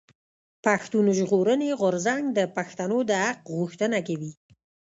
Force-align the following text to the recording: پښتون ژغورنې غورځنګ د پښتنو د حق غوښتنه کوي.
پښتون 0.65 1.05
ژغورنې 1.17 1.69
غورځنګ 1.79 2.23
د 2.37 2.39
پښتنو 2.55 2.97
د 3.09 3.11
حق 3.23 3.41
غوښتنه 3.57 3.97
کوي. 4.07 4.31